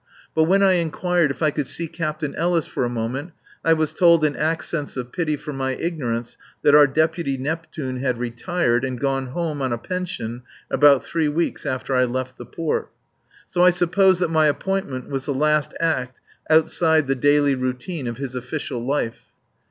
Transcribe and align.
But 0.33 0.45
when 0.45 0.63
I 0.63 0.71
inquired 0.73 1.29
if 1.29 1.43
I 1.43 1.51
could 1.51 1.67
see 1.67 1.87
Captain 1.87 2.33
Ellis 2.33 2.65
for 2.65 2.83
a 2.83 2.89
moment 2.89 3.33
I 3.63 3.73
was 3.73 3.93
told 3.93 4.25
in 4.25 4.35
accents 4.35 4.97
of 4.97 5.11
pity 5.11 5.37
for 5.37 5.53
my 5.53 5.75
ignorance 5.75 6.37
that 6.63 6.73
our 6.73 6.87
deputy 6.87 7.37
Neptune 7.37 7.97
had 7.97 8.17
retired 8.17 8.83
and 8.83 8.99
gone 8.99 9.27
home 9.27 9.61
on 9.61 9.71
a 9.71 9.77
pension 9.77 10.41
about 10.71 11.03
three 11.03 11.27
weeks 11.29 11.67
after 11.67 11.93
I 11.93 12.05
left 12.05 12.39
the 12.39 12.47
port. 12.47 12.89
So 13.45 13.61
I 13.61 13.69
suppose 13.69 14.17
that 14.17 14.31
my 14.31 14.47
appointment 14.47 15.07
was 15.07 15.27
the 15.27 15.35
last 15.35 15.71
act, 15.79 16.19
outside 16.49 17.05
the 17.05 17.13
daily 17.13 17.53
routine, 17.53 18.07
of 18.07 18.17
his 18.17 18.33
official 18.33 18.83
life. 18.83 19.25